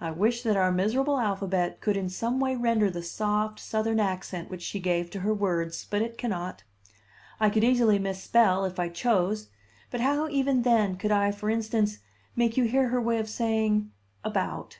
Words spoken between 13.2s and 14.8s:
saying "about"?